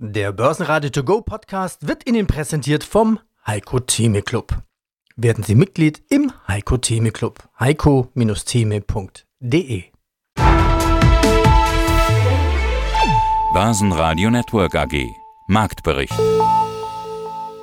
Der 0.00 0.30
Börsenradio 0.30 0.90
To 0.90 1.02
Go 1.02 1.22
Podcast 1.22 1.88
wird 1.88 2.08
Ihnen 2.08 2.28
präsentiert 2.28 2.84
vom 2.84 3.18
Heiko 3.44 3.80
Theme 3.80 4.22
Club. 4.22 4.62
Werden 5.16 5.42
Sie 5.42 5.56
Mitglied 5.56 6.04
im 6.08 6.30
Heiko 6.46 6.76
Theme 6.76 7.10
Club. 7.10 7.42
heiko-theme.de 7.58 9.82
Börsenradio 13.52 14.30
Network 14.30 14.76
AG 14.76 15.04
Marktbericht 15.48 16.16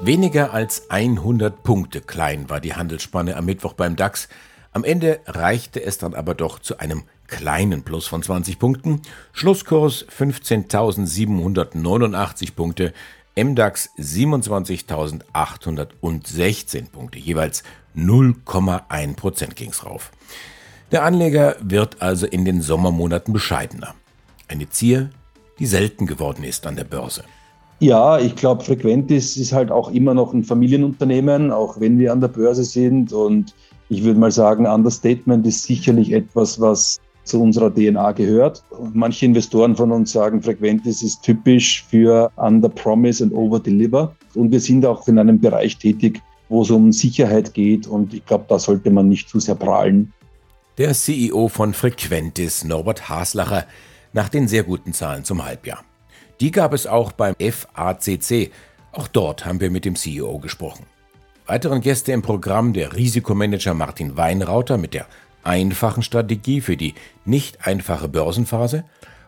Weniger 0.01 0.53
als 0.53 0.89
100 0.89 1.63
Punkte 1.63 2.01
klein 2.01 2.49
war 2.49 2.59
die 2.59 2.73
Handelsspanne 2.73 3.37
am 3.37 3.45
Mittwoch 3.45 3.71
beim 3.71 3.95
DAX. 3.95 4.27
Am 4.73 4.83
Ende 4.83 5.21
reichte 5.25 5.81
es 5.81 5.99
dann 5.99 6.13
aber 6.13 6.33
doch 6.33 6.59
zu 6.59 6.79
einem 6.79 7.05
kleinen 7.27 7.83
Plus 7.83 8.07
von 8.07 8.23
20 8.23 8.59
Punkten. 8.59 9.01
Schlusskurs 9.33 10.05
15.789 10.07 12.53
Punkte, 12.53 12.93
MDAX 13.35 13.89
27.816 13.97 16.91
Punkte, 16.91 17.19
jeweils 17.19 17.63
0,1 17.95 19.15
Prozent 19.15 19.55
ging's 19.55 19.85
rauf. 19.85 20.11
Der 20.91 21.03
Anleger 21.03 21.55
wird 21.61 22.01
also 22.01 22.27
in 22.27 22.45
den 22.45 22.61
Sommermonaten 22.61 23.33
bescheidener. 23.33 23.95
Eine 24.47 24.69
Zier, 24.69 25.09
die 25.59 25.65
selten 25.65 26.05
geworden 26.05 26.43
ist 26.43 26.67
an 26.67 26.75
der 26.75 26.83
Börse. 26.83 27.23
Ja, 27.79 28.19
ich 28.19 28.35
glaube, 28.35 28.63
Frequentis 28.63 29.35
ist 29.35 29.51
halt 29.51 29.71
auch 29.71 29.91
immer 29.91 30.13
noch 30.13 30.33
ein 30.33 30.43
Familienunternehmen, 30.43 31.51
auch 31.51 31.79
wenn 31.79 31.99
wir 31.99 32.13
an 32.13 32.21
der 32.21 32.29
Börse 32.29 32.63
sind. 32.63 33.11
Und 33.11 33.53
ich 33.89 34.03
würde 34.03 34.19
mal 34.19 34.31
sagen, 34.31 34.65
Understatement 34.65 35.45
ist 35.45 35.63
sicherlich 35.63 36.13
etwas, 36.13 36.61
was 36.61 36.99
zu 37.25 37.41
unserer 37.41 37.73
DNA 37.73 38.13
gehört. 38.13 38.63
Manche 38.93 39.25
Investoren 39.25 39.75
von 39.75 39.91
uns 39.91 40.11
sagen, 40.11 40.41
Frequentis 40.41 41.03
ist 41.03 41.21
typisch 41.23 41.83
für 41.89 42.31
Under 42.37 42.69
Promise 42.69 43.25
and 43.25 43.33
Over 43.33 43.59
Deliver. 43.59 44.15
Und 44.35 44.51
wir 44.51 44.59
sind 44.59 44.85
auch 44.85 45.07
in 45.07 45.19
einem 45.19 45.39
Bereich 45.39 45.77
tätig, 45.77 46.21
wo 46.49 46.61
es 46.61 46.71
um 46.71 46.91
Sicherheit 46.91 47.53
geht. 47.53 47.87
Und 47.87 48.13
ich 48.13 48.25
glaube, 48.25 48.45
da 48.47 48.59
sollte 48.59 48.89
man 48.91 49.09
nicht 49.09 49.27
zu 49.27 49.39
sehr 49.39 49.55
prahlen. 49.55 50.13
Der 50.77 50.93
CEO 50.93 51.47
von 51.47 51.73
Frequentis, 51.73 52.63
Norbert 52.63 53.09
Haslacher, 53.09 53.65
nach 54.13 54.29
den 54.29 54.47
sehr 54.47 54.63
guten 54.63 54.93
Zahlen 54.93 55.23
zum 55.23 55.43
Halbjahr. 55.43 55.83
Die 56.39 56.51
gab 56.51 56.73
es 56.73 56.85
auch 56.85 57.11
beim 57.11 57.35
FACC. 57.39 58.51
Auch 58.91 59.07
dort 59.07 59.45
haben 59.45 59.59
wir 59.61 59.71
mit 59.71 59.85
dem 59.85 59.95
CEO 59.95 60.37
gesprochen. 60.39 60.85
Weiteren 61.47 61.81
Gäste 61.81 62.11
im 62.11 62.21
Programm 62.21 62.73
der 62.73 62.95
Risikomanager 62.95 63.73
Martin 63.73 64.17
Weinrauter 64.17 64.77
mit 64.77 64.93
der 64.93 65.05
einfachen 65.45 66.03
Strategie 66.03 66.61
für 66.61 66.77
die 66.77 66.93
nicht 67.23 67.65
einfache 67.65 68.07
Börsenphase 68.07 68.83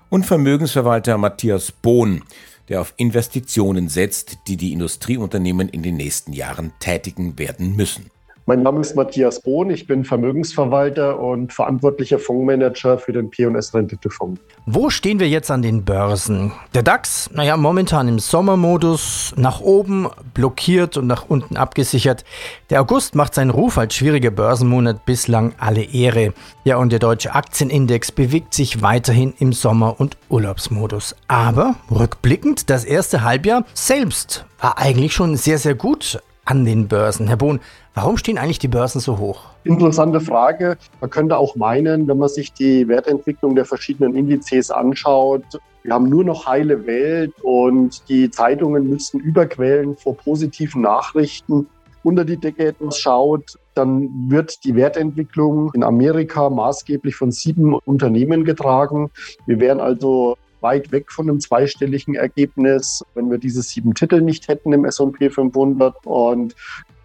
und 0.10 0.26
Vermögensverwalter 0.26 1.18
Matthias 1.18 1.72
Bohn, 1.72 2.24
der 2.70 2.82
auf 2.82 2.94
Investitionen 2.98 3.88
setzt, 3.88 4.40
die 4.48 4.58
die 4.58 4.74
Industrieunternehmen 4.74 5.70
in 5.70 5.84
den 5.84 5.96
nächsten 5.96 6.34
Jahren 6.34 6.74
tätigen 6.80 7.38
werden 7.40 7.76
müssen. 7.76 8.12
Mein 8.50 8.64
Name 8.64 8.80
ist 8.80 8.96
Matthias 8.96 9.42
Bohn, 9.42 9.70
ich 9.70 9.88
bin 9.88 10.06
Vermögensverwalter 10.06 11.20
und 11.20 11.52
verantwortlicher 11.52 12.18
Fondsmanager 12.18 12.98
für 12.98 13.12
den 13.12 13.30
P&S 13.30 13.74
Renditefonds. 13.74 14.40
Wo 14.66 14.90
stehen 14.90 15.20
wir 15.20 15.28
jetzt 15.28 15.52
an 15.52 15.62
den 15.62 15.84
Börsen? 15.84 16.54
Der 16.74 16.82
DAX, 16.82 17.30
naja, 17.34 17.58
momentan 17.58 18.08
im 18.08 18.20
Sommermodus, 18.20 19.34
nach 19.36 19.60
oben 19.60 20.08
blockiert 20.34 20.96
und 20.96 21.08
nach 21.08 21.26
unten 21.28 21.58
abgesichert. 21.58 22.24
Der 22.70 22.80
August 22.80 23.16
macht 23.16 23.36
seinen 23.36 23.50
Ruf 23.50 23.78
als 23.78 23.96
schwieriger 23.96 24.32
Börsenmonat 24.32 25.06
bislang 25.06 25.54
alle 25.58 25.84
Ehre. 25.84 26.34
Ja, 26.64 26.78
und 26.78 26.94
der 26.94 27.00
deutsche 27.00 27.36
Aktienindex 27.36 28.14
bewegt 28.14 28.54
sich 28.54 28.82
weiterhin 28.82 29.34
im 29.40 29.52
Sommer- 29.52 30.00
und 30.00 30.16
Urlaubsmodus. 30.30 31.18
Aber 31.28 31.76
rückblickend, 31.92 32.70
das 32.70 32.86
erste 32.86 33.26
Halbjahr 33.26 33.66
selbst 33.74 34.46
war 34.62 34.78
eigentlich 34.78 35.12
schon 35.12 35.36
sehr, 35.36 35.58
sehr 35.58 35.76
gut 35.76 36.22
an 36.48 36.66
den 36.66 36.88
Börsen. 36.88 37.28
Herr 37.28 37.38
Bohn, 37.38 37.60
warum 37.94 38.18
stehen 38.18 38.38
eigentlich 38.38 38.60
die 38.60 38.68
Börsen 38.68 39.00
so 39.00 39.20
hoch? 39.20 39.42
Interessante 39.64 40.22
Frage. 40.22 40.78
Man 41.02 41.10
könnte 41.10 41.38
auch 41.38 41.56
meinen, 41.56 42.08
wenn 42.08 42.18
man 42.18 42.30
sich 42.30 42.54
die 42.54 42.88
Wertentwicklung 42.88 43.56
der 43.56 43.66
verschiedenen 43.66 44.16
Indizes 44.16 44.72
anschaut, 44.72 45.44
wir 45.88 45.94
haben 45.94 46.10
nur 46.10 46.26
noch 46.26 46.48
heile 46.48 46.86
Welt 46.86 47.34
und 47.44 48.10
die 48.10 48.30
Zeitungen 48.30 48.90
müssten 48.90 49.20
überquellen 49.20 49.96
vor 49.96 50.18
positiven 50.18 50.82
Nachrichten. 50.82 51.68
Unter 52.04 52.26
die 52.26 52.36
Decke 52.36 52.76
schaut, 52.92 53.58
dann 53.74 54.30
wird 54.30 54.66
die 54.66 54.76
Wertentwicklung 54.76 55.72
in 55.74 55.84
Amerika 55.84 56.50
maßgeblich 56.50 57.16
von 57.16 57.32
sieben 57.32 57.74
Unternehmen 57.74 58.44
getragen. 58.44 59.12
Wir 59.46 59.62
wären 59.62 59.80
also 59.80 60.36
weit 60.62 60.92
weg 60.92 61.12
von 61.12 61.30
einem 61.30 61.40
zweistelligen 61.40 62.16
Ergebnis, 62.16 63.04
wenn 63.16 63.30
wir 63.30 63.38
diese 63.38 63.62
sieben 63.62 63.94
Titel 63.94 64.22
nicht 64.22 64.48
hätten 64.48 64.74
im 64.74 64.86
S&P 64.86 65.30
500. 65.30 65.96
Und 66.06 66.56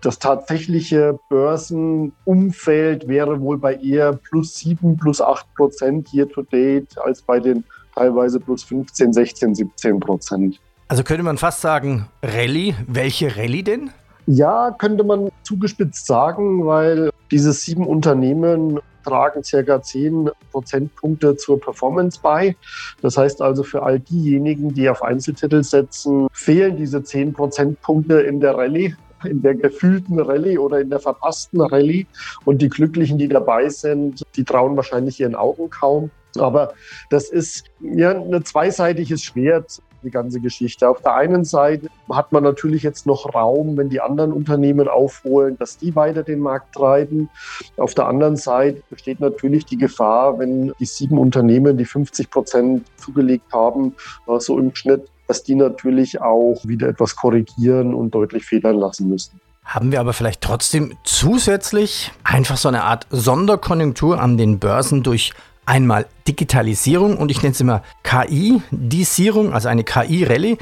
das 0.00 0.18
tatsächliche 0.18 1.18
Börsenumfeld 1.28 3.06
wäre 3.08 3.40
wohl 3.40 3.58
bei 3.58 3.76
eher 3.76 4.12
plus 4.12 4.56
sieben, 4.56 4.96
plus 4.96 5.20
acht 5.20 5.46
Prozent 5.54 6.12
year 6.12 6.28
to 6.28 6.42
date 6.42 6.98
als 6.98 7.22
bei 7.22 7.38
den 7.38 7.64
teilweise 7.94 8.40
plus 8.40 8.64
15, 8.64 9.12
16, 9.12 9.54
17 9.54 10.00
Prozent. 10.00 10.60
Also 10.88 11.04
könnte 11.04 11.22
man 11.22 11.38
fast 11.38 11.60
sagen, 11.60 12.08
Rallye. 12.22 12.74
Welche 12.86 13.36
Rallye 13.36 13.62
denn? 13.62 13.90
Ja, 14.26 14.74
könnte 14.78 15.04
man 15.04 15.30
zugespitzt 15.42 16.06
sagen, 16.06 16.66
weil 16.66 17.10
diese 17.30 17.52
sieben 17.52 17.86
Unternehmen 17.86 18.80
tragen 19.02 19.42
circa 19.42 19.82
10 19.82 20.30
Prozentpunkte 20.50 21.36
zur 21.36 21.60
Performance 21.60 22.18
bei. 22.22 22.56
Das 23.00 23.16
heißt 23.16 23.42
also 23.42 23.62
für 23.62 23.82
all 23.82 24.00
diejenigen, 24.00 24.74
die 24.74 24.88
auf 24.88 25.02
Einzeltitel 25.02 25.62
setzen, 25.62 26.28
fehlen 26.32 26.76
diese 26.76 27.02
10 27.02 27.32
Prozentpunkte 27.32 28.20
in 28.20 28.40
der 28.40 28.56
Rallye 28.56 28.94
in 29.24 29.40
der 29.40 29.54
gefühlten 29.54 30.18
Rallye 30.18 30.58
oder 30.58 30.80
in 30.80 30.90
der 30.90 30.98
verpassten 31.00 31.60
Rallye. 31.60 32.06
Und 32.44 32.60
die 32.60 32.68
Glücklichen, 32.68 33.18
die 33.18 33.28
dabei 33.28 33.68
sind, 33.68 34.24
die 34.36 34.44
trauen 34.44 34.76
wahrscheinlich 34.76 35.20
ihren 35.20 35.34
Augen 35.34 35.70
kaum. 35.70 36.10
Aber 36.38 36.72
das 37.10 37.28
ist 37.28 37.64
ja 37.80 38.10
ein 38.10 38.44
zweiseitiges 38.44 39.22
Schwert 39.22 39.80
die 40.02 40.10
ganze 40.10 40.40
Geschichte. 40.40 40.88
Auf 40.88 41.00
der 41.00 41.14
einen 41.14 41.44
Seite 41.44 41.88
hat 42.10 42.32
man 42.32 42.42
natürlich 42.42 42.82
jetzt 42.82 43.06
noch 43.06 43.34
Raum, 43.34 43.76
wenn 43.76 43.88
die 43.88 44.00
anderen 44.00 44.32
Unternehmen 44.32 44.88
aufholen, 44.88 45.56
dass 45.58 45.78
die 45.78 45.94
weiter 45.96 46.22
den 46.22 46.40
Markt 46.40 46.74
treiben. 46.74 47.28
Auf 47.76 47.94
der 47.94 48.06
anderen 48.06 48.36
Seite 48.36 48.82
besteht 48.90 49.20
natürlich 49.20 49.64
die 49.64 49.78
Gefahr, 49.78 50.38
wenn 50.38 50.72
die 50.78 50.86
sieben 50.86 51.18
Unternehmen, 51.18 51.76
die 51.76 51.84
50 51.84 52.30
Prozent 52.30 52.86
zugelegt 52.96 53.52
haben, 53.52 53.94
äh, 54.26 54.38
so 54.38 54.58
im 54.58 54.74
Schnitt, 54.74 55.08
dass 55.28 55.42
die 55.42 55.54
natürlich 55.54 56.20
auch 56.20 56.60
wieder 56.64 56.88
etwas 56.88 57.16
korrigieren 57.16 57.94
und 57.94 58.14
deutlich 58.14 58.44
federn 58.44 58.76
lassen 58.76 59.08
müssen. 59.08 59.40
Haben 59.64 59.92
wir 59.92 60.00
aber 60.00 60.12
vielleicht 60.12 60.40
trotzdem 60.40 60.96
zusätzlich 61.04 62.10
einfach 62.24 62.56
so 62.56 62.68
eine 62.68 62.82
Art 62.82 63.06
Sonderkonjunktur 63.10 64.20
an 64.20 64.36
den 64.36 64.58
Börsen 64.58 65.02
durch 65.02 65.32
Einmal 65.64 66.06
Digitalisierung 66.26 67.16
und 67.16 67.30
ich 67.30 67.42
nenne 67.42 67.52
es 67.52 67.60
immer 67.60 67.82
KI-Disierung, 68.02 69.52
also 69.52 69.68
eine 69.68 69.84
KI-Rallye. 69.84 70.58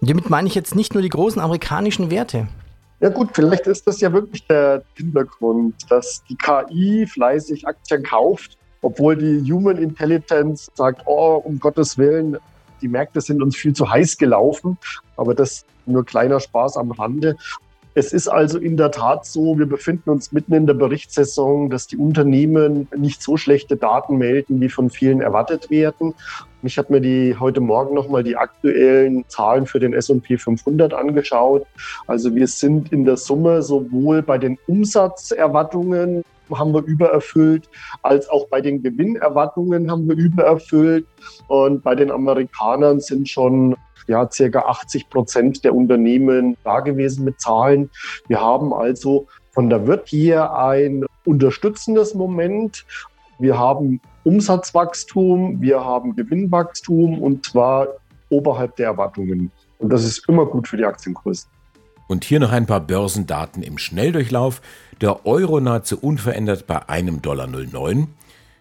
Damit 0.00 0.30
meine 0.30 0.46
ich 0.46 0.54
jetzt 0.54 0.74
nicht 0.74 0.94
nur 0.94 1.02
die 1.02 1.08
großen 1.08 1.40
amerikanischen 1.40 2.10
Werte. 2.10 2.48
Ja 3.00 3.08
gut, 3.08 3.30
vielleicht 3.34 3.66
ist 3.66 3.86
das 3.86 4.00
ja 4.00 4.12
wirklich 4.12 4.46
der 4.46 4.82
Hintergrund, 4.94 5.74
dass 5.90 6.22
die 6.28 6.36
KI 6.36 7.06
fleißig 7.06 7.66
Aktien 7.66 8.02
kauft, 8.02 8.56
obwohl 8.82 9.16
die 9.16 9.52
Human 9.52 9.76
Intelligence 9.76 10.70
sagt, 10.74 11.02
oh, 11.06 11.42
um 11.44 11.58
Gottes 11.58 11.98
Willen, 11.98 12.38
die 12.80 12.88
Märkte 12.88 13.20
sind 13.20 13.42
uns 13.42 13.56
viel 13.56 13.74
zu 13.74 13.90
heiß 13.90 14.16
gelaufen. 14.16 14.78
Aber 15.16 15.34
das 15.34 15.64
nur 15.86 16.04
kleiner 16.04 16.40
Spaß 16.40 16.76
am 16.76 16.90
Rande. 16.90 17.36
Es 17.98 18.12
ist 18.12 18.28
also 18.28 18.58
in 18.58 18.76
der 18.76 18.90
Tat 18.90 19.24
so, 19.24 19.58
wir 19.58 19.64
befinden 19.64 20.10
uns 20.10 20.30
mitten 20.30 20.52
in 20.52 20.66
der 20.66 20.74
Berichtssaison, 20.74 21.70
dass 21.70 21.86
die 21.86 21.96
Unternehmen 21.96 22.88
nicht 22.94 23.22
so 23.22 23.38
schlechte 23.38 23.78
Daten 23.78 24.18
melden, 24.18 24.60
wie 24.60 24.68
von 24.68 24.90
vielen 24.90 25.22
erwartet 25.22 25.70
werden. 25.70 26.12
Ich 26.62 26.76
habe 26.76 26.92
mir 26.92 27.00
die 27.00 27.34
heute 27.40 27.62
Morgen 27.62 27.94
nochmal 27.94 28.22
die 28.22 28.36
aktuellen 28.36 29.26
Zahlen 29.28 29.64
für 29.64 29.80
den 29.80 29.94
S&P 29.94 30.36
500 30.36 30.92
angeschaut. 30.92 31.66
Also 32.06 32.34
wir 32.34 32.48
sind 32.48 32.92
in 32.92 33.06
der 33.06 33.16
Summe 33.16 33.62
sowohl 33.62 34.20
bei 34.20 34.36
den 34.36 34.58
Umsatzerwartungen 34.66 36.22
haben 36.52 36.74
wir 36.74 36.84
übererfüllt, 36.84 37.68
als 38.02 38.28
auch 38.28 38.46
bei 38.48 38.60
den 38.60 38.82
Gewinnerwartungen 38.82 39.90
haben 39.90 40.06
wir 40.06 40.16
übererfüllt. 40.16 41.06
Und 41.48 41.82
bei 41.82 41.94
den 41.94 42.10
Amerikanern 42.10 43.00
sind 43.00 43.28
schon 43.28 43.74
ja, 44.06 44.28
circa 44.30 44.60
80 44.60 45.08
Prozent 45.08 45.64
der 45.64 45.74
Unternehmen 45.74 46.56
da 46.64 46.80
gewesen 46.80 47.24
mit 47.24 47.40
Zahlen. 47.40 47.90
Wir 48.28 48.40
haben 48.40 48.72
also 48.72 49.26
von 49.50 49.70
der 49.70 49.86
Wirt 49.86 50.08
hier 50.08 50.54
ein 50.54 51.04
unterstützendes 51.24 52.14
Moment. 52.14 52.84
Wir 53.38 53.58
haben 53.58 54.00
Umsatzwachstum, 54.24 55.60
wir 55.60 55.84
haben 55.84 56.16
Gewinnwachstum 56.16 57.20
und 57.22 57.46
zwar 57.46 57.88
oberhalb 58.30 58.76
der 58.76 58.86
Erwartungen. 58.86 59.50
Und 59.78 59.90
das 59.90 60.04
ist 60.04 60.28
immer 60.28 60.46
gut 60.46 60.68
für 60.68 60.76
die 60.76 60.84
Aktienkurse. 60.84 61.46
Und 62.08 62.24
hier 62.24 62.40
noch 62.40 62.52
ein 62.52 62.66
paar 62.66 62.80
Börsendaten 62.80 63.62
im 63.62 63.78
Schnelldurchlauf. 63.78 64.62
Der 65.00 65.26
Euro 65.26 65.60
nahezu 65.60 65.98
unverändert 65.98 66.66
bei 66.66 66.88
einem 66.88 67.20
Dollar 67.20 67.46
09. 67.46 68.08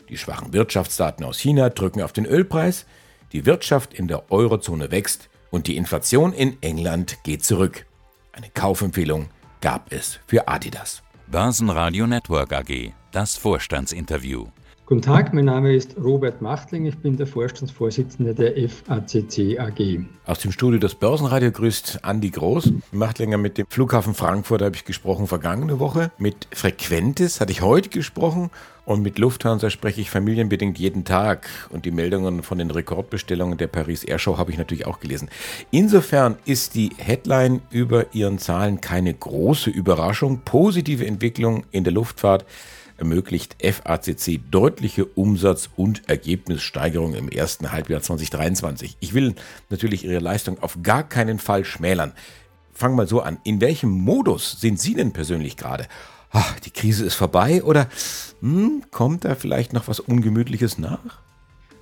Die 0.09 0.17
schwachen 0.17 0.53
Wirtschaftsdaten 0.53 1.25
aus 1.25 1.39
China 1.39 1.69
drücken 1.69 2.01
auf 2.01 2.13
den 2.13 2.25
Ölpreis. 2.25 2.85
Die 3.31 3.45
Wirtschaft 3.45 3.93
in 3.93 4.07
der 4.07 4.31
Eurozone 4.31 4.91
wächst 4.91 5.29
Und 5.55 5.67
die 5.67 5.77
Inflation 5.77 6.33
in 6.33 6.61
England 6.61 7.23
geht 7.23 7.45
zurück. 7.45 7.85
Eine 8.33 8.49
Kaufempfehlung 8.49 9.29
gab 9.61 9.89
es 9.89 10.19
für 10.27 10.49
Adidas. 10.49 11.01
Börsenradio 11.27 12.05
Network 12.07 12.51
AG, 12.51 12.91
das 13.13 13.37
Vorstandsinterview. 13.37 14.47
Guten 14.87 15.01
Tag, 15.01 15.33
mein 15.33 15.45
Name 15.45 15.73
ist 15.73 15.97
Robert 15.97 16.43
Machtling, 16.43 16.85
ich 16.85 16.95
bin 16.99 17.17
der 17.17 17.25
Vorstandsvorsitzende 17.25 18.35
der 18.35 18.53
FACC 18.69 19.59
AG. 19.59 20.05
Aus 20.27 20.37
dem 20.41 20.51
Studio 20.51 20.79
des 20.79 20.93
Börsenradio 20.93 21.51
grüßt 21.51 22.01
Andi 22.03 22.29
Groß. 22.29 22.71
Machtlinger 22.91 23.39
mit 23.39 23.57
dem 23.57 23.65
Flughafen 23.67 24.13
Frankfurt 24.13 24.61
habe 24.61 24.75
ich 24.75 24.85
gesprochen 24.85 25.25
vergangene 25.25 25.79
Woche. 25.79 26.11
Mit 26.19 26.47
Frequentis 26.51 27.41
hatte 27.41 27.51
ich 27.51 27.63
heute 27.63 27.89
gesprochen 27.89 28.51
und 28.85 29.01
mit 29.01 29.17
Lufthansa 29.17 29.71
spreche 29.71 30.01
ich 30.01 30.11
familienbedingt 30.11 30.77
jeden 30.77 31.03
Tag. 31.03 31.49
Und 31.71 31.85
die 31.85 31.91
Meldungen 31.91 32.43
von 32.43 32.59
den 32.59 32.69
Rekordbestellungen 32.69 33.57
der 33.57 33.65
Paris 33.65 34.03
Airshow 34.03 34.37
habe 34.37 34.51
ich 34.51 34.59
natürlich 34.59 34.85
auch 34.85 34.99
gelesen. 34.99 35.29
Insofern 35.71 36.35
ist 36.45 36.75
die 36.75 36.91
Headline 36.97 37.63
über 37.71 38.13
ihren 38.13 38.37
Zahlen 38.37 38.81
keine 38.81 39.15
große 39.15 39.71
Überraschung. 39.71 40.41
Positive 40.45 41.07
Entwicklung 41.07 41.63
in 41.71 41.83
der 41.83 41.93
Luftfahrt 41.93 42.45
ermöglicht 42.97 43.55
FACC 43.61 44.39
deutliche 44.51 45.05
Umsatz- 45.05 45.69
und 45.75 46.07
Ergebnissteigerung 46.07 47.13
im 47.13 47.29
ersten 47.29 47.71
Halbjahr 47.71 48.01
2023. 48.01 48.97
Ich 48.99 49.13
will 49.13 49.35
natürlich 49.69 50.05
Ihre 50.05 50.19
Leistung 50.19 50.61
auf 50.61 50.77
gar 50.83 51.03
keinen 51.03 51.39
Fall 51.39 51.65
schmälern. 51.65 52.13
Fangen 52.73 52.97
wir 52.97 53.07
so 53.07 53.21
an. 53.21 53.37
In 53.43 53.61
welchem 53.61 53.89
Modus 53.89 54.59
sind 54.59 54.79
Sie 54.79 54.93
denn 54.93 55.13
persönlich 55.13 55.57
gerade? 55.57 55.87
Ach, 56.31 56.59
die 56.59 56.71
Krise 56.71 57.05
ist 57.05 57.15
vorbei 57.15 57.63
oder 57.63 57.87
hm, 58.41 58.83
kommt 58.91 59.23
da 59.23 59.35
vielleicht 59.35 59.73
noch 59.73 59.87
was 59.87 59.99
Ungemütliches 59.99 60.77
nach? 60.77 61.19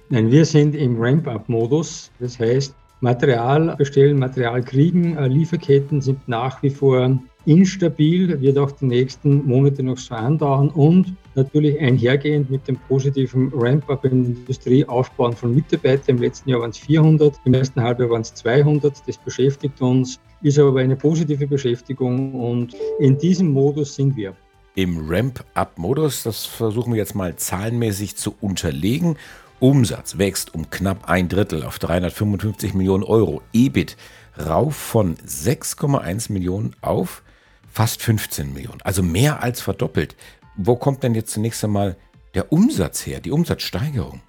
Nein, 0.09 0.29
wir 0.29 0.45
sind 0.45 0.75
im 0.75 1.01
Ramp-up-Modus. 1.01 2.11
Das 2.19 2.37
heißt, 2.37 2.75
Material 3.03 3.75
bestellen, 3.75 4.17
Material 4.17 4.63
kriegen, 4.63 5.17
äh, 5.17 5.27
Lieferketten 5.27 5.99
sind 5.99 6.25
nach 6.25 6.63
wie 6.63 6.69
vor 6.69 7.19
instabil, 7.45 8.39
wird 8.39 8.57
auch 8.57 8.71
die 8.71 8.85
nächsten 8.85 9.45
Monate 9.45 9.83
noch 9.83 9.97
so 9.97 10.15
andauern 10.15 10.69
und 10.69 11.13
natürlich 11.35 11.77
einhergehend 11.81 12.49
mit 12.49 12.65
dem 12.65 12.77
positiven 12.87 13.51
Ramp-up 13.53 14.05
in 14.05 14.23
der 14.23 14.35
Industrie, 14.37 14.85
Aufbauen 14.85 15.33
von 15.33 15.53
Mitarbeitern. 15.53 16.15
Im 16.15 16.21
letzten 16.21 16.49
Jahr 16.49 16.61
waren 16.61 16.69
es 16.69 16.77
400, 16.77 17.35
im 17.43 17.53
ersten 17.53 17.81
Halbjahr 17.81 18.09
waren 18.09 18.21
es 18.21 18.33
200. 18.35 18.93
Das 19.05 19.17
beschäftigt 19.17 19.81
uns, 19.81 20.21
ist 20.41 20.57
aber 20.57 20.79
eine 20.79 20.95
positive 20.95 21.45
Beschäftigung 21.45 22.33
und 22.33 22.73
in 22.99 23.17
diesem 23.17 23.51
Modus 23.51 23.95
sind 23.95 24.15
wir. 24.15 24.33
Im 24.75 25.09
Ramp-up-Modus, 25.09 26.23
das 26.23 26.45
versuchen 26.45 26.93
wir 26.93 26.99
jetzt 26.99 27.15
mal 27.15 27.35
zahlenmäßig 27.35 28.15
zu 28.15 28.33
unterlegen. 28.39 29.17
Umsatz 29.63 30.17
wächst 30.17 30.53
um 30.53 30.69
knapp 30.69 31.09
ein 31.09 31.29
Drittel 31.29 31.63
auf 31.63 31.79
355 31.79 32.73
Millionen 32.73 33.05
Euro. 33.05 33.41
EBIT 33.53 33.95
rauf 34.37 34.75
von 34.75 35.15
6,1 35.15 36.33
Millionen 36.33 36.75
auf 36.81 37.23
fast 37.71 38.01
15 38.01 38.53
Millionen, 38.53 38.81
also 38.81 39.01
mehr 39.01 39.41
als 39.41 39.61
verdoppelt. 39.61 40.17
Wo 40.57 40.75
kommt 40.75 41.01
denn 41.01 41.15
jetzt 41.15 41.31
zunächst 41.31 41.63
einmal 41.63 41.95
der 42.33 42.51
Umsatz 42.51 43.05
her, 43.07 43.21
die 43.21 43.31
Umsatzsteigerung? 43.31 44.19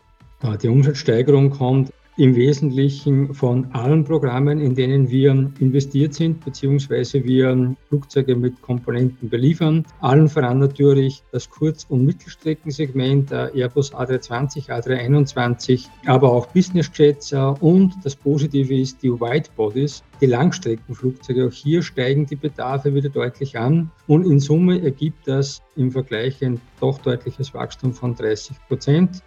Die 0.62 0.69
Umsatzsteigerung 0.69 1.50
kommt 1.50 1.92
im 2.16 2.37
Wesentlichen 2.37 3.34
von 3.34 3.66
allen 3.72 4.05
Programmen, 4.05 4.61
in 4.61 4.75
denen 4.75 5.11
wir 5.11 5.32
investiert 5.58 6.14
sind, 6.14 6.44
beziehungsweise 6.44 7.25
wir 7.25 7.75
Flugzeuge 7.88 8.37
mit 8.37 8.62
Komponenten 8.62 9.28
beliefern. 9.28 9.84
Allen 10.00 10.28
voran 10.28 10.61
natürlich 10.61 11.22
das 11.32 11.50
Kurz- 11.50 11.87
und 11.88 12.05
Mittelstreckensegment, 12.05 13.32
Airbus 13.32 13.93
A320, 13.93 14.69
A321, 14.69 15.88
aber 16.06 16.31
auch 16.31 16.46
Business 16.46 16.90
Jets 16.94 17.32
und 17.32 17.94
das 18.05 18.14
Positive 18.14 18.75
ist 18.76 19.02
die 19.02 19.10
Widebodies, 19.10 20.05
die 20.20 20.26
Langstreckenflugzeuge. 20.26 21.49
Auch 21.49 21.52
hier 21.52 21.82
steigen 21.82 22.26
die 22.26 22.37
Bedarfe 22.37 22.94
wieder 22.94 23.08
deutlich 23.08 23.58
an 23.58 23.90
und 24.06 24.25
in 24.25 24.38
Summe 24.38 24.81
ergibt 24.82 25.26
das 25.26 25.62
im 25.75 25.90
Vergleich 25.90 26.44
ein 26.44 26.60
doch 26.81 26.99
deutliches 26.99 27.52
Wachstum 27.55 27.93
von 27.93 28.14
30 28.14 28.56
Prozent. 28.69 29.22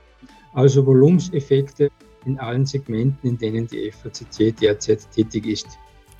Also 0.54 0.86
Volumenseffekte 0.86 1.90
in 2.26 2.40
allen 2.40 2.66
Segmenten, 2.66 3.30
in 3.30 3.38
denen 3.38 3.68
die 3.68 3.92
FACC 3.92 4.56
derzeit 4.56 5.10
tätig 5.12 5.46
ist. 5.46 5.68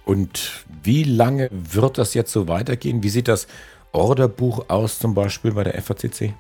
Und 0.06 0.66
wie 0.84 1.04
lange 1.04 1.50
wird 1.52 1.98
das 1.98 2.14
jetzt 2.14 2.32
so 2.32 2.48
weitergehen? 2.48 3.04
Wie 3.04 3.10
sieht 3.10 3.28
das 3.28 3.48
Orderbuch 3.92 4.70
aus, 4.70 5.00
zum 5.00 5.14
Beispiel 5.14 5.52
bei 5.52 5.64
der 5.64 5.82
FACC? 5.82 6.34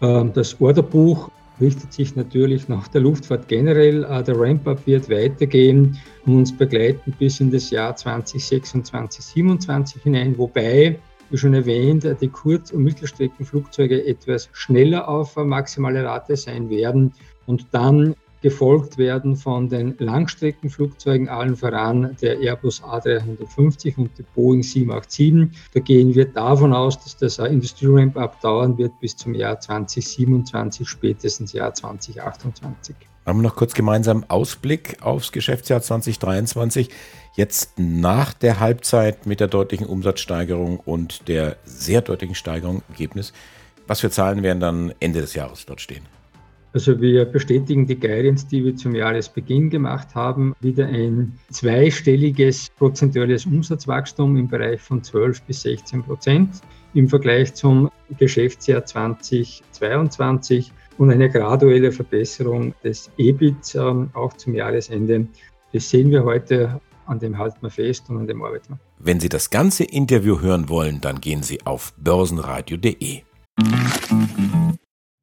Ähm, 0.00 0.32
das 0.32 0.60
Orderbuch 0.60 1.30
richtet 1.60 1.92
sich 1.92 2.14
natürlich 2.14 2.68
nach 2.68 2.88
der 2.88 3.00
Luftfahrt 3.00 3.48
generell. 3.48 4.04
Äh, 4.04 4.22
der 4.22 4.38
Ramp-up 4.38 4.86
wird 4.86 5.10
weitergehen 5.10 5.98
und 6.26 6.36
uns 6.36 6.56
begleiten 6.56 7.12
bis 7.18 7.40
in 7.40 7.50
das 7.50 7.70
Jahr 7.70 7.96
2026, 7.96 8.84
2027 8.84 10.02
hinein, 10.02 10.38
wobei 10.38 10.98
wie 11.30 11.36
schon 11.36 11.54
erwähnt, 11.54 12.06
die 12.20 12.28
Kurz- 12.28 12.70
und 12.70 12.84
Mittelstreckenflugzeuge 12.84 14.06
etwas 14.06 14.48
schneller 14.52 15.08
auf 15.08 15.36
maximale 15.36 16.04
Rate 16.04 16.36
sein 16.36 16.70
werden 16.70 17.12
und 17.46 17.66
dann 17.72 18.14
gefolgt 18.40 18.98
werden 18.98 19.36
von 19.36 19.68
den 19.68 19.96
Langstreckenflugzeugen, 19.98 21.28
allen 21.28 21.56
voran 21.56 22.16
der 22.22 22.38
Airbus 22.38 22.82
A350 22.82 23.96
und 23.96 24.16
der 24.18 24.24
Boeing 24.34 24.62
787. 24.62 25.48
Da 25.74 25.80
gehen 25.80 26.14
wir 26.14 26.26
davon 26.26 26.72
aus, 26.72 26.98
dass 26.98 27.16
das 27.16 27.38
Industrie 27.38 27.86
Ramp-up 27.88 28.40
dauern 28.40 28.78
wird 28.78 28.92
bis 29.00 29.16
zum 29.16 29.34
Jahr 29.34 29.58
2027, 29.58 30.88
spätestens 30.88 31.52
Jahr 31.52 31.74
2028. 31.74 32.94
Haben 33.26 33.40
wir 33.40 33.42
noch 33.42 33.56
kurz 33.56 33.74
gemeinsam 33.74 34.24
Ausblick 34.28 35.02
aufs 35.02 35.32
Geschäftsjahr 35.32 35.82
2023. 35.82 36.88
Jetzt 37.36 37.78
nach 37.78 38.32
der 38.32 38.58
Halbzeit 38.58 39.26
mit 39.26 39.40
der 39.40 39.48
deutlichen 39.48 39.86
Umsatzsteigerung 39.86 40.80
und 40.80 41.28
der 41.28 41.56
sehr 41.64 42.00
deutlichen 42.00 42.34
Steigerung 42.34 42.82
im 42.88 42.94
Ergebnis. 42.94 43.34
Was 43.86 44.00
für 44.00 44.10
Zahlen 44.10 44.42
werden 44.42 44.60
dann 44.60 44.94
Ende 44.98 45.20
des 45.20 45.34
Jahres 45.34 45.66
dort 45.66 45.80
stehen? 45.80 46.17
Also 46.72 47.00
wir 47.00 47.24
bestätigen 47.24 47.86
die 47.86 47.98
Guidance, 47.98 48.46
die 48.46 48.64
wir 48.64 48.76
zum 48.76 48.94
Jahresbeginn 48.94 49.70
gemacht 49.70 50.14
haben, 50.14 50.54
wieder 50.60 50.86
ein 50.86 51.32
zweistelliges 51.50 52.68
prozentuales 52.76 53.46
Umsatzwachstum 53.46 54.36
im 54.36 54.48
Bereich 54.48 54.80
von 54.80 55.02
12 55.02 55.42
bis 55.42 55.62
16 55.62 56.02
Prozent 56.02 56.60
im 56.94 57.08
Vergleich 57.08 57.54
zum 57.54 57.90
Geschäftsjahr 58.18 58.84
2022 58.84 60.72
und 60.98 61.10
eine 61.10 61.30
graduelle 61.30 61.92
Verbesserung 61.92 62.74
des 62.84 63.10
EBIT 63.16 63.74
ähm, 63.76 64.10
auch 64.14 64.34
zum 64.34 64.54
Jahresende. 64.54 65.26
Das 65.72 65.88
sehen 65.88 66.10
wir 66.10 66.24
heute, 66.24 66.80
an 67.06 67.18
dem 67.18 67.38
halten 67.38 67.58
wir 67.62 67.70
fest 67.70 68.10
und 68.10 68.18
an 68.18 68.26
dem 68.26 68.42
arbeiten 68.42 68.74
wir. 68.74 68.78
Wenn 68.98 69.20
Sie 69.20 69.28
das 69.28 69.50
ganze 69.50 69.84
Interview 69.84 70.40
hören 70.40 70.68
wollen, 70.68 71.00
dann 71.00 71.20
gehen 71.20 71.42
Sie 71.42 71.64
auf 71.64 71.94
börsenradio.de. 71.96 73.22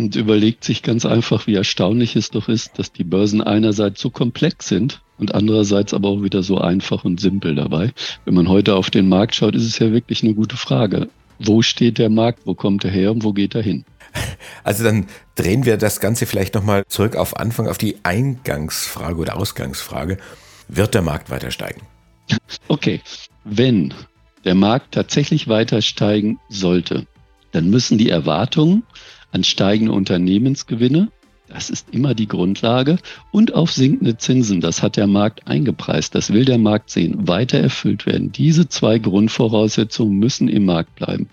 und 0.00 0.16
überlegt 0.16 0.64
sich 0.64 0.82
ganz 0.82 1.04
einfach, 1.04 1.46
wie 1.46 1.54
erstaunlich 1.54 2.16
es 2.16 2.30
doch 2.30 2.48
ist, 2.48 2.78
dass 2.78 2.92
die 2.92 3.04
Börsen 3.04 3.42
einerseits 3.42 4.00
so 4.00 4.08
komplex 4.08 4.66
sind 4.68 5.02
und 5.18 5.34
andererseits 5.34 5.92
aber 5.92 6.08
auch 6.08 6.22
wieder 6.22 6.42
so 6.42 6.58
einfach 6.58 7.04
und 7.04 7.20
simpel 7.20 7.54
dabei. 7.54 7.92
Wenn 8.24 8.34
man 8.34 8.48
heute 8.48 8.76
auf 8.76 8.90
den 8.90 9.08
Markt 9.08 9.34
schaut, 9.34 9.54
ist 9.54 9.66
es 9.66 9.78
ja 9.78 9.92
wirklich 9.92 10.22
eine 10.22 10.34
gute 10.34 10.56
Frage. 10.56 11.10
Wo 11.38 11.60
steht 11.60 11.98
der 11.98 12.08
Markt, 12.08 12.40
wo 12.46 12.54
kommt 12.54 12.84
er 12.84 12.90
her 12.90 13.12
und 13.12 13.24
wo 13.24 13.32
geht 13.32 13.54
er 13.54 13.62
hin? 13.62 13.84
Also 14.64 14.84
dann 14.84 15.06
drehen 15.36 15.64
wir 15.64 15.76
das 15.76 16.00
Ganze 16.00 16.26
vielleicht 16.26 16.54
nochmal 16.54 16.84
zurück 16.88 17.14
auf 17.16 17.36
Anfang, 17.36 17.68
auf 17.68 17.78
die 17.78 17.96
Eingangsfrage 18.02 19.16
oder 19.16 19.36
Ausgangsfrage. 19.36 20.18
Wird 20.68 20.94
der 20.94 21.02
Markt 21.02 21.30
weiter 21.30 21.50
steigen? 21.50 21.82
Okay, 22.68 23.00
wenn 23.44 23.94
der 24.44 24.54
Markt 24.54 24.92
tatsächlich 24.92 25.48
weiter 25.48 25.80
steigen 25.80 26.38
sollte, 26.48 27.06
dann 27.52 27.70
müssen 27.70 27.98
die 27.98 28.10
Erwartungen 28.10 28.82
an 29.32 29.44
steigende 29.44 29.92
Unternehmensgewinne, 29.92 31.10
das 31.48 31.70
ist 31.70 31.88
immer 31.90 32.14
die 32.14 32.28
Grundlage, 32.28 32.98
und 33.32 33.54
auf 33.54 33.72
sinkende 33.72 34.16
Zinsen, 34.16 34.60
das 34.60 34.82
hat 34.82 34.96
der 34.96 35.08
Markt 35.08 35.48
eingepreist, 35.48 36.14
das 36.14 36.32
will 36.32 36.44
der 36.44 36.58
Markt 36.58 36.90
sehen, 36.90 37.26
weiter 37.26 37.58
erfüllt 37.58 38.06
werden. 38.06 38.32
Diese 38.32 38.68
zwei 38.68 38.98
Grundvoraussetzungen 38.98 40.18
müssen 40.18 40.48
im 40.48 40.64
Markt 40.64 40.94
bleiben. 40.94 41.28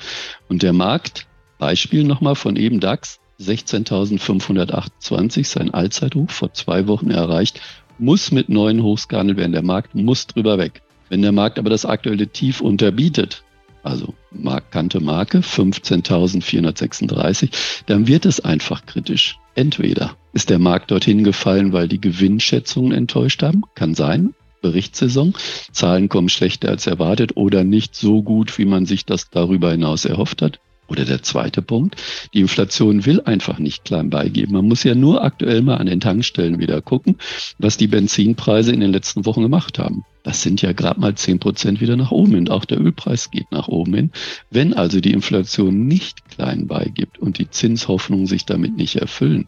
Und 0.50 0.64
der 0.64 0.74
Markt, 0.74 1.28
Beispiel 1.60 2.04
nochmal 2.04 2.36
von 2.36 2.56
eben 2.56 2.80
DAX, 2.80 3.20
16.528, 3.40 5.46
sein 5.46 5.74
Allzeithoch 5.74 6.32
vor 6.32 6.54
zwei 6.54 6.88
Wochen 6.88 7.12
erreicht, 7.12 7.62
muss 8.00 8.32
mit 8.32 8.50
neuen 8.50 8.82
Hochs 8.82 9.08
gehandelt 9.08 9.38
werden. 9.38 9.52
Der 9.52 9.64
Markt 9.64 9.96
muss 9.96 10.28
drüber 10.28 10.58
weg. 10.58 10.82
Wenn 11.10 11.22
der 11.22 11.32
Markt 11.32 11.60
aber 11.60 11.70
das 11.70 11.86
aktuelle 11.86 12.28
Tief 12.28 12.62
unterbietet, 12.62 13.44
also 13.88 14.14
markante 14.32 15.00
Marke 15.00 15.40
15.436, 15.40 17.50
dann 17.86 18.08
wird 18.08 18.26
es 18.26 18.40
einfach 18.40 18.86
kritisch. 18.86 19.38
Entweder 19.56 20.16
ist 20.34 20.50
der 20.50 20.60
Markt 20.60 20.92
dorthin 20.92 21.24
gefallen, 21.24 21.74
weil 21.74 21.88
die 21.88 22.02
Gewinnschätzungen 22.02 22.92
enttäuscht 22.92 23.42
haben, 23.42 23.64
kann 23.74 23.96
sein, 23.96 24.36
Berichtssaison, 24.62 25.34
Zahlen 25.72 26.10
kommen 26.10 26.30
schlechter 26.30 26.70
als 26.70 26.88
erwartet 26.88 27.38
oder 27.38 27.64
nicht 27.64 27.96
so 27.96 28.24
gut, 28.24 28.58
wie 28.58 28.66
man 28.66 28.86
sich 28.86 29.06
das 29.06 29.30
darüber 29.30 29.72
hinaus 29.72 30.06
erhofft 30.06 30.42
hat. 30.42 30.60
Oder 30.88 31.06
der 31.06 31.22
zweite 31.22 31.62
Punkt, 31.62 31.96
die 32.34 32.40
Inflation 32.40 33.06
will 33.06 33.22
einfach 33.22 33.60
nicht 33.60 33.84
klein 33.84 34.10
beigeben. 34.10 34.54
Man 34.54 34.68
muss 34.68 34.84
ja 34.84 34.96
nur 34.96 35.24
aktuell 35.24 35.62
mal 35.62 35.78
an 35.78 35.88
den 35.88 36.00
Tankstellen 36.00 36.60
wieder 36.60 36.82
gucken, 36.82 37.18
was 37.58 37.78
die 37.78 37.88
Benzinpreise 37.88 38.72
in 38.72 38.80
den 38.80 38.92
letzten 38.92 39.26
Wochen 39.26 39.42
gemacht 39.42 39.80
haben. 39.80 40.06
Das 40.24 40.42
sind 40.42 40.62
ja 40.62 40.74
gerade 40.74 41.00
mal 41.00 41.16
zehn 41.16 41.40
Prozent 41.40 41.80
wieder 41.80 41.96
nach 41.96 42.12
oben 42.12 42.36
hin. 42.36 42.50
Auch 42.50 42.66
der 42.66 42.82
Ölpreis 42.82 43.32
geht 43.32 43.52
nach 43.52 43.68
oben 43.68 43.94
hin. 43.94 44.12
Wenn 44.50 44.74
also 44.74 45.00
die 45.00 45.14
Inflation 45.14 45.88
nicht 45.88 46.30
klein 46.30 46.68
beigibt 46.68 47.18
und 47.18 47.38
die 47.38 47.50
Zinshoffnungen 47.50 48.28
sich 48.28 48.46
damit 48.46 48.76
nicht 48.76 48.98
erfüllen, 48.98 49.48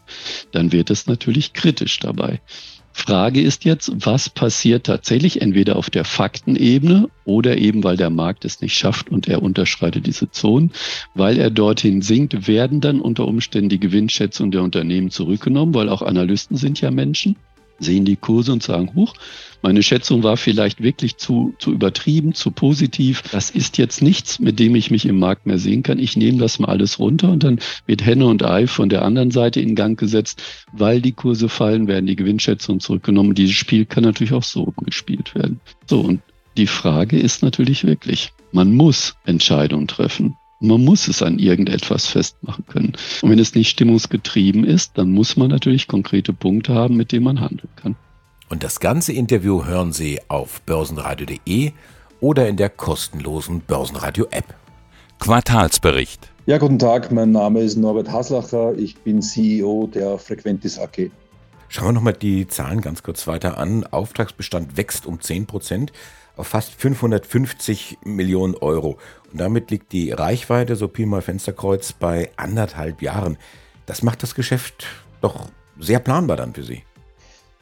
dann 0.52 0.72
wird 0.72 0.90
es 0.90 1.06
natürlich 1.06 1.52
kritisch 1.52 1.98
dabei. 1.98 2.40
Frage 2.92 3.40
ist 3.40 3.64
jetzt, 3.64 3.92
was 3.94 4.28
passiert 4.28 4.84
tatsächlich 4.86 5.40
entweder 5.40 5.76
auf 5.76 5.90
der 5.90 6.04
Faktenebene 6.04 7.08
oder 7.24 7.56
eben, 7.56 7.84
weil 7.84 7.96
der 7.96 8.10
Markt 8.10 8.44
es 8.44 8.60
nicht 8.60 8.74
schafft 8.74 9.10
und 9.10 9.28
er 9.28 9.42
unterschreitet 9.42 10.06
diese 10.06 10.30
Zonen, 10.30 10.72
weil 11.14 11.38
er 11.38 11.50
dorthin 11.50 12.02
sinkt, 12.02 12.46
werden 12.46 12.80
dann 12.80 13.00
unter 13.00 13.26
Umständen 13.26 13.68
die 13.68 13.80
Gewinnschätzungen 13.80 14.50
der 14.50 14.62
Unternehmen 14.62 15.10
zurückgenommen, 15.10 15.74
weil 15.74 15.88
auch 15.88 16.02
Analysten 16.02 16.56
sind 16.56 16.80
ja 16.80 16.90
Menschen 16.90 17.36
sehen 17.80 18.04
die 18.04 18.16
Kurse 18.16 18.52
und 18.52 18.62
sagen, 18.62 18.92
huch, 18.94 19.14
meine 19.62 19.82
Schätzung 19.82 20.22
war 20.22 20.36
vielleicht 20.36 20.82
wirklich 20.82 21.16
zu, 21.16 21.54
zu 21.58 21.72
übertrieben, 21.72 22.34
zu 22.34 22.50
positiv. 22.50 23.22
Das 23.30 23.50
ist 23.50 23.76
jetzt 23.78 24.00
nichts, 24.00 24.38
mit 24.38 24.58
dem 24.58 24.74
ich 24.74 24.90
mich 24.90 25.04
im 25.04 25.18
Markt 25.18 25.46
mehr 25.46 25.58
sehen 25.58 25.82
kann. 25.82 25.98
Ich 25.98 26.16
nehme 26.16 26.38
das 26.38 26.58
mal 26.58 26.68
alles 26.68 26.98
runter 26.98 27.30
und 27.30 27.42
dann 27.42 27.58
wird 27.86 28.04
Henne 28.04 28.26
und 28.26 28.42
Ei 28.42 28.66
von 28.66 28.88
der 28.88 29.02
anderen 29.02 29.30
Seite 29.30 29.60
in 29.60 29.74
Gang 29.74 29.98
gesetzt. 29.98 30.42
Weil 30.72 31.02
die 31.02 31.12
Kurse 31.12 31.48
fallen, 31.48 31.88
werden 31.88 32.06
die 32.06 32.16
Gewinnschätzungen 32.16 32.80
zurückgenommen. 32.80 33.34
Dieses 33.34 33.56
Spiel 33.56 33.84
kann 33.84 34.04
natürlich 34.04 34.32
auch 34.32 34.44
so 34.44 34.72
gespielt 34.84 35.34
werden. 35.34 35.60
So, 35.86 36.00
und 36.00 36.20
die 36.56 36.66
Frage 36.66 37.18
ist 37.18 37.42
natürlich 37.42 37.84
wirklich, 37.84 38.32
man 38.52 38.74
muss 38.74 39.14
Entscheidungen 39.24 39.88
treffen. 39.88 40.36
Man 40.62 40.84
muss 40.84 41.08
es 41.08 41.22
an 41.22 41.38
irgendetwas 41.38 42.06
festmachen 42.06 42.66
können. 42.66 42.92
Und 43.22 43.30
wenn 43.30 43.38
es 43.38 43.54
nicht 43.54 43.70
stimmungsgetrieben 43.70 44.64
ist, 44.64 44.98
dann 44.98 45.10
muss 45.10 45.38
man 45.38 45.48
natürlich 45.48 45.88
konkrete 45.88 46.34
Punkte 46.34 46.74
haben, 46.74 46.96
mit 46.96 47.12
denen 47.12 47.24
man 47.24 47.40
handeln 47.40 47.70
kann. 47.76 47.96
Und 48.50 48.62
das 48.62 48.78
ganze 48.78 49.14
Interview 49.14 49.64
hören 49.64 49.92
Sie 49.92 50.20
auf 50.28 50.60
börsenradio.de 50.62 51.72
oder 52.20 52.46
in 52.46 52.58
der 52.58 52.68
kostenlosen 52.68 53.60
Börsenradio-App. 53.60 54.54
Quartalsbericht. 55.18 56.30
Ja, 56.44 56.58
guten 56.58 56.78
Tag, 56.78 57.10
mein 57.10 57.30
Name 57.30 57.60
ist 57.60 57.76
Norbert 57.76 58.10
Haslacher, 58.10 58.74
ich 58.76 58.96
bin 58.98 59.22
CEO 59.22 59.88
der 59.94 60.18
Frequentis 60.18 60.78
AG. 60.78 61.10
Schauen 61.72 61.86
wir 61.86 61.92
nochmal 61.92 62.14
die 62.14 62.48
Zahlen 62.48 62.80
ganz 62.80 63.04
kurz 63.04 63.28
weiter 63.28 63.56
an. 63.56 63.84
Auftragsbestand 63.84 64.76
wächst 64.76 65.06
um 65.06 65.20
10 65.20 65.46
Prozent 65.46 65.92
auf 66.34 66.48
fast 66.48 66.74
550 66.74 67.98
Millionen 68.04 68.56
Euro. 68.56 68.98
Und 69.30 69.40
damit 69.40 69.70
liegt 69.70 69.92
die 69.92 70.10
Reichweite, 70.10 70.74
so 70.74 70.88
Pi 70.88 71.06
mal 71.06 71.22
Fensterkreuz, 71.22 71.92
bei 71.92 72.32
anderthalb 72.36 73.02
Jahren. 73.02 73.38
Das 73.86 74.02
macht 74.02 74.24
das 74.24 74.34
Geschäft 74.34 74.88
doch 75.20 75.48
sehr 75.78 76.00
planbar 76.00 76.36
dann 76.36 76.54
für 76.54 76.64
Sie. 76.64 76.82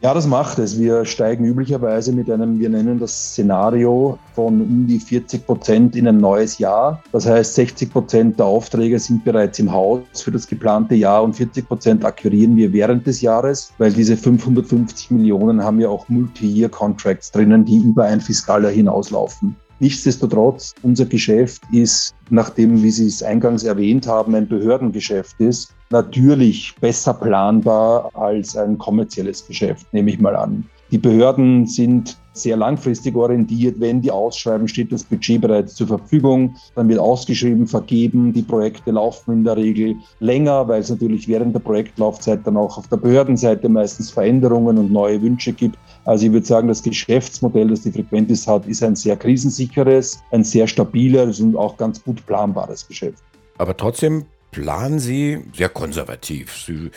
Ja, 0.00 0.14
das 0.14 0.28
macht 0.28 0.61
es. 0.61 0.78
Wir 0.78 1.05
steigen 1.05 1.45
üblicherweise 1.45 2.12
mit 2.12 2.31
einem, 2.31 2.61
wir 2.61 2.69
nennen 2.69 3.00
das 3.00 3.31
Szenario 3.31 4.17
von 4.33 4.61
um 4.61 4.87
die 4.87 5.00
40 5.00 5.45
Prozent 5.45 5.97
in 5.97 6.07
ein 6.07 6.19
neues 6.19 6.59
Jahr. 6.59 7.02
Das 7.11 7.26
heißt, 7.26 7.57
60 7.57 7.90
Prozent 7.90 8.38
der 8.38 8.47
Aufträge 8.47 9.00
sind 9.00 9.25
bereits 9.25 9.59
im 9.59 9.73
Haus 9.73 10.02
für 10.23 10.31
das 10.31 10.47
geplante 10.47 10.95
Jahr 10.95 11.25
und 11.25 11.35
40 11.35 11.67
Prozent 11.67 12.05
akquirieren 12.05 12.55
wir 12.57 12.73
während 12.73 13.09
des 13.09 13.23
Jahres, 13.23 13.73
weil 13.78 13.93
diese 13.93 14.17
550 14.17 15.11
Millionen 15.11 15.64
haben 15.64 15.81
ja 15.81 15.88
auch 15.88 16.09
Multi-Year-Contracts 16.09 17.33
drinnen, 17.33 17.64
die 17.64 17.78
über 17.78 18.05
ein 18.05 18.21
Fiskaljahr 18.21 18.71
hinauslaufen. 18.71 19.57
Nichtsdestotrotz, 19.81 20.75
unser 20.83 21.07
Geschäft 21.07 21.63
ist, 21.73 22.15
nachdem, 22.31 22.83
wie 22.83 22.91
Sie 22.91 23.07
es 23.07 23.23
eingangs 23.23 23.63
erwähnt 23.63 24.07
haben, 24.09 24.35
ein 24.35 24.49
Behördengeschäft 24.49 25.39
ist, 25.39 25.73
natürlich 25.91 26.75
besser 26.81 27.15
planbar 27.15 28.11
als 28.15 28.57
ein 28.57 28.77
kommerzielles 28.77 29.47
Geschäft, 29.47 29.87
nehme 29.93 30.11
ich 30.11 30.19
mal 30.19 30.35
an. 30.35 30.69
Die 30.90 30.99
Behörden 30.99 31.66
sind 31.66 32.16
sehr 32.33 32.57
langfristig 32.57 33.14
orientiert. 33.14 33.78
Wenn 33.78 34.00
die 34.00 34.11
ausschreiben, 34.11 34.68
steht 34.68 34.92
das 34.92 35.04
Budget 35.04 35.40
bereits 35.40 35.75
zur 35.75 35.88
Verfügung. 35.88 36.57
Dann 36.75 36.88
wird 36.88 36.99
ausgeschrieben, 36.99 37.66
vergeben. 37.66 38.33
Die 38.33 38.42
Projekte 38.42 38.92
laufen 38.92 39.33
in 39.33 39.45
der 39.45 39.57
Regel 39.57 39.97
länger, 40.21 40.66
weil 40.68 40.80
es 40.80 40.88
natürlich 40.88 41.28
während 41.28 41.54
der 41.54 41.61
Projektlaufzeit 41.61 42.47
dann 42.47 42.57
auch 42.57 42.78
auf 42.78 42.88
der 42.88 42.97
Behördenseite 42.97 43.68
meistens 43.68 44.11
Veränderungen 44.11 44.78
und 44.78 44.90
neue 44.92 45.21
Wünsche 45.21 45.52
gibt. 45.52 45.76
Also 46.04 46.26
ich 46.26 46.33
würde 46.33 46.47
sagen, 46.47 46.68
das 46.68 46.83
Geschäftsmodell, 46.83 47.68
das 47.68 47.83
die 47.83 47.92
Frequentis 47.92 48.47
hat, 48.47 48.66
ist 48.66 48.83
ein 48.83 48.97
sehr 48.97 49.16
krisensicheres, 49.16 50.21
ein 50.30 50.45
sehr 50.45 50.66
stabiles 50.66 51.40
und 51.40 51.57
auch 51.57 51.76
ganz 51.76 52.02
gut 52.02 52.25
planbares 52.25 52.87
Geschäft. 52.87 53.23
Aber 53.59 53.76
trotzdem 53.76 54.25
planen 54.52 54.99
Sie 55.00 55.45
sehr 55.54 55.68
konservativ. 55.68 56.57
Sie, 56.57 56.90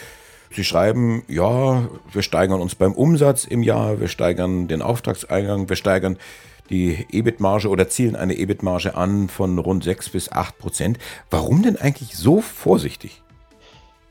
Sie 0.54 0.66
schreiben, 0.66 1.24
ja, 1.30 1.88
wir 2.12 2.22
steigern 2.22 2.60
uns 2.60 2.76
beim 2.76 2.92
Umsatz 2.92 3.46
im 3.46 3.64
Jahr, 3.64 4.02
wir 4.02 4.10
steigern 4.10 4.68
den 4.68 4.82
Auftragseingang, 4.82 5.70
wir 5.70 5.78
steigern 5.78 6.18
die 6.70 7.06
EBIT-Marge 7.10 7.70
oder 7.70 7.88
zielen 7.88 8.16
eine 8.16 8.36
EBIT-Marge 8.36 8.96
an 8.96 9.30
von 9.30 9.58
rund 9.60 9.84
6 9.84 10.10
bis 10.10 10.32
8 10.32 10.58
Prozent. 10.58 11.00
Warum 11.30 11.64
denn 11.64 11.78
eigentlich 11.78 12.18
so 12.18 12.42
vorsichtig? 12.42 13.22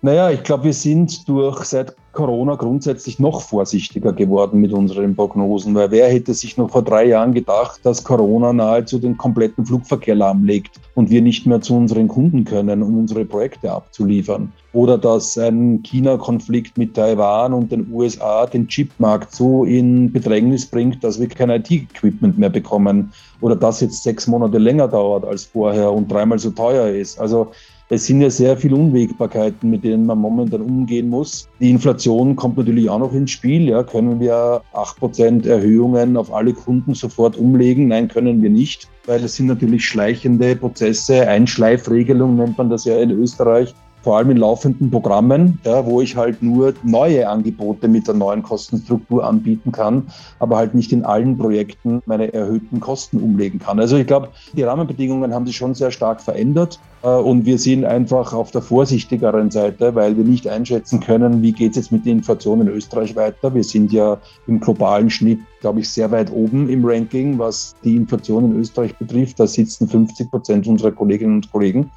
Naja, 0.02 0.30
ich 0.30 0.42
glaube, 0.42 0.64
wir 0.64 0.72
sind 0.72 1.28
durch 1.28 1.62
seit 1.64 1.94
Corona 2.12 2.56
grundsätzlich 2.56 3.18
noch 3.18 3.40
vorsichtiger 3.40 4.12
geworden 4.12 4.60
mit 4.60 4.72
unseren 4.72 5.14
Prognosen, 5.14 5.74
weil 5.74 5.90
wer 5.90 6.08
hätte 6.08 6.34
sich 6.34 6.56
noch 6.56 6.70
vor 6.70 6.82
drei 6.82 7.06
Jahren 7.06 7.32
gedacht, 7.32 7.80
dass 7.84 8.02
Corona 8.02 8.52
nahezu 8.52 8.98
den 8.98 9.16
kompletten 9.16 9.64
Flugverkehr 9.64 10.16
lahmlegt 10.16 10.80
und 10.94 11.10
wir 11.10 11.22
nicht 11.22 11.46
mehr 11.46 11.60
zu 11.60 11.74
unseren 11.74 12.08
Kunden 12.08 12.44
können, 12.44 12.82
um 12.82 12.98
unsere 12.98 13.24
Projekte 13.24 13.70
abzuliefern? 13.70 14.52
Oder 14.72 14.98
dass 14.98 15.38
ein 15.38 15.82
China-Konflikt 15.82 16.78
mit 16.78 16.94
Taiwan 16.94 17.54
und 17.54 17.72
den 17.72 17.92
USA 17.92 18.46
den 18.46 18.68
Chipmarkt 18.68 19.32
so 19.34 19.64
in 19.64 20.12
Bedrängnis 20.12 20.66
bringt, 20.66 21.02
dass 21.04 21.20
wir 21.20 21.28
kein 21.28 21.50
IT-Equipment 21.50 22.38
mehr 22.38 22.50
bekommen 22.50 23.12
oder 23.40 23.56
das 23.56 23.80
jetzt 23.80 24.02
sechs 24.02 24.26
Monate 24.26 24.58
länger 24.58 24.88
dauert 24.88 25.24
als 25.24 25.44
vorher 25.44 25.92
und 25.92 26.10
dreimal 26.10 26.38
so 26.38 26.50
teuer 26.50 26.88
ist. 26.88 27.20
Also 27.20 27.50
es 27.92 28.06
sind 28.06 28.20
ja 28.20 28.30
sehr 28.30 28.56
viele 28.56 28.76
Unwägbarkeiten, 28.76 29.68
mit 29.68 29.82
denen 29.82 30.06
man 30.06 30.18
momentan 30.18 30.60
umgehen 30.60 31.08
muss. 31.08 31.48
Die 31.58 31.70
Inflation 31.70 31.99
kommt 32.36 32.56
natürlich 32.56 32.88
auch 32.88 32.98
noch 32.98 33.12
ins 33.12 33.30
Spiel. 33.30 33.68
Ja, 33.68 33.82
können 33.82 34.20
wir 34.20 34.62
8% 34.72 35.46
Erhöhungen 35.46 36.16
auf 36.16 36.32
alle 36.32 36.52
Kunden 36.52 36.94
sofort 36.94 37.36
umlegen? 37.36 37.88
Nein, 37.88 38.08
können 38.08 38.42
wir 38.42 38.50
nicht, 38.50 38.88
weil 39.06 39.22
es 39.24 39.36
sind 39.36 39.46
natürlich 39.46 39.84
schleichende 39.84 40.56
Prozesse, 40.56 41.26
Einschleifregelungen 41.28 42.36
nennt 42.36 42.58
man 42.58 42.70
das 42.70 42.84
ja 42.84 42.98
in 42.98 43.10
Österreich 43.10 43.74
vor 44.02 44.16
allem 44.16 44.30
in 44.30 44.38
laufenden 44.38 44.90
Programmen, 44.90 45.58
ja, 45.64 45.84
wo 45.84 46.00
ich 46.00 46.16
halt 46.16 46.42
nur 46.42 46.74
neue 46.82 47.28
Angebote 47.28 47.88
mit 47.88 48.06
der 48.06 48.14
neuen 48.14 48.42
Kostenstruktur 48.42 49.24
anbieten 49.24 49.72
kann, 49.72 50.08
aber 50.38 50.56
halt 50.56 50.74
nicht 50.74 50.92
in 50.92 51.04
allen 51.04 51.36
Projekten 51.36 52.02
meine 52.06 52.32
erhöhten 52.32 52.80
Kosten 52.80 53.18
umlegen 53.18 53.58
kann. 53.58 53.78
Also 53.78 53.96
ich 53.96 54.06
glaube, 54.06 54.28
die 54.54 54.62
Rahmenbedingungen 54.62 55.34
haben 55.34 55.46
sich 55.46 55.56
schon 55.56 55.74
sehr 55.74 55.90
stark 55.90 56.20
verändert 56.22 56.80
äh, 57.02 57.08
und 57.08 57.44
wir 57.44 57.58
sind 57.58 57.84
einfach 57.84 58.32
auf 58.32 58.50
der 58.50 58.62
vorsichtigeren 58.62 59.50
Seite, 59.50 59.94
weil 59.94 60.16
wir 60.16 60.24
nicht 60.24 60.48
einschätzen 60.48 61.00
können, 61.00 61.42
wie 61.42 61.52
geht 61.52 61.72
es 61.72 61.76
jetzt 61.76 61.92
mit 61.92 62.06
der 62.06 62.12
Inflation 62.12 62.60
in 62.62 62.68
Österreich 62.68 63.16
weiter. 63.16 63.54
Wir 63.54 63.64
sind 63.64 63.92
ja 63.92 64.18
im 64.46 64.60
globalen 64.60 65.10
Schnitt, 65.10 65.40
glaube 65.60 65.80
ich, 65.80 65.90
sehr 65.90 66.10
weit 66.10 66.32
oben 66.32 66.68
im 66.68 66.84
Ranking, 66.84 67.38
was 67.38 67.74
die 67.84 67.96
Inflation 67.96 68.52
in 68.52 68.60
Österreich 68.60 68.96
betrifft. 68.96 69.40
Da 69.40 69.46
sitzen 69.46 69.88
50 69.88 70.30
Prozent 70.30 70.66
unserer 70.66 70.92
Kolleginnen 70.92 71.36
und 71.36 71.52
Kollegen. 71.52 71.90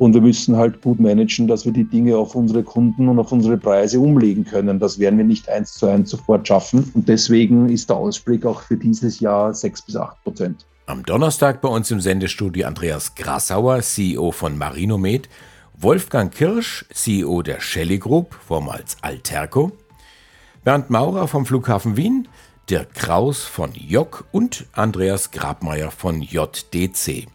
Und 0.00 0.14
wir 0.14 0.22
müssen 0.22 0.56
halt 0.56 0.80
gut 0.80 0.98
managen, 0.98 1.46
dass 1.46 1.66
wir 1.66 1.72
die 1.72 1.84
Dinge 1.84 2.16
auf 2.16 2.34
unsere 2.34 2.62
Kunden 2.62 3.06
und 3.06 3.18
auf 3.18 3.32
unsere 3.32 3.58
Preise 3.58 4.00
umlegen 4.00 4.46
können. 4.46 4.80
Das 4.80 4.98
werden 4.98 5.18
wir 5.18 5.26
nicht 5.26 5.46
eins 5.50 5.74
zu 5.74 5.88
eins 5.88 6.08
sofort 6.08 6.48
schaffen. 6.48 6.90
Und 6.94 7.06
deswegen 7.06 7.68
ist 7.68 7.90
der 7.90 7.96
Ausblick 7.96 8.46
auch 8.46 8.62
für 8.62 8.78
dieses 8.78 9.20
Jahr 9.20 9.52
sechs 9.52 9.82
bis 9.82 9.96
acht 9.96 10.16
Prozent. 10.24 10.64
Am 10.86 11.02
Donnerstag 11.02 11.60
bei 11.60 11.68
uns 11.68 11.90
im 11.90 12.00
Sendestudio 12.00 12.66
Andreas 12.66 13.14
Grasauer, 13.14 13.82
CEO 13.82 14.32
von 14.32 14.56
Marinomed, 14.56 15.28
Wolfgang 15.76 16.32
Kirsch, 16.32 16.86
CEO 16.94 17.42
der 17.42 17.60
Shelley 17.60 17.98
Group, 17.98 18.32
vormals 18.32 18.96
Alterco, 19.02 19.70
Bernd 20.64 20.88
Maurer 20.88 21.28
vom 21.28 21.44
Flughafen 21.44 21.98
Wien, 21.98 22.26
Dirk 22.70 22.94
Kraus 22.94 23.42
von 23.42 23.72
JOC 23.74 24.24
und 24.32 24.64
Andreas 24.72 25.30
Grabmeier 25.30 25.90
von 25.90 26.22
JDC. 26.22 27.26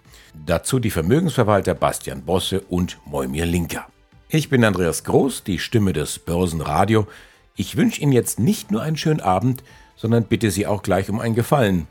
Dazu 0.45 0.79
die 0.79 0.91
Vermögensverwalter 0.91 1.73
Bastian 1.73 2.23
Bosse 2.23 2.61
und 2.61 2.97
Moimir 3.05 3.45
Linker. 3.45 3.87
Ich 4.29 4.49
bin 4.49 4.63
Andreas 4.63 5.03
Groß, 5.03 5.43
die 5.43 5.59
Stimme 5.59 5.93
des 5.93 6.19
Börsenradio. 6.19 7.07
Ich 7.55 7.77
wünsche 7.77 8.01
Ihnen 8.01 8.11
jetzt 8.11 8.39
nicht 8.39 8.71
nur 8.71 8.81
einen 8.81 8.97
schönen 8.97 9.21
Abend, 9.21 9.63
sondern 9.95 10.25
bitte 10.25 10.51
Sie 10.51 10.67
auch 10.67 10.83
gleich 10.83 11.09
um 11.09 11.19
einen 11.19 11.35
Gefallen. 11.35 11.87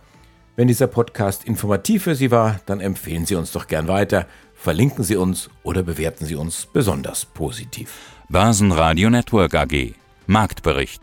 Wenn 0.56 0.68
dieser 0.68 0.86
Podcast 0.86 1.44
informativ 1.44 2.04
für 2.04 2.14
Sie 2.14 2.30
war, 2.30 2.60
dann 2.66 2.80
empfehlen 2.80 3.26
Sie 3.26 3.34
uns 3.34 3.52
doch 3.52 3.66
gern 3.66 3.88
weiter, 3.88 4.26
verlinken 4.54 5.04
Sie 5.04 5.16
uns 5.16 5.50
oder 5.62 5.82
bewerten 5.82 6.26
Sie 6.26 6.36
uns 6.36 6.66
besonders 6.66 7.24
positiv. 7.24 7.92
Börsenradio 8.28 9.10
Network 9.10 9.54
AG 9.54 9.94
Marktbericht. 10.26 11.02